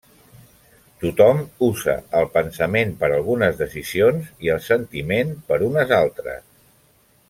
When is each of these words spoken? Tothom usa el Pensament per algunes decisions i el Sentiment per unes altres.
Tothom 1.03 1.43
usa 1.67 1.95
el 2.21 2.25
Pensament 2.39 2.95
per 3.03 3.11
algunes 3.19 3.61
decisions 3.63 4.35
i 4.47 4.53
el 4.57 4.65
Sentiment 4.73 5.39
per 5.53 5.65
unes 5.71 5.99
altres. 6.05 6.47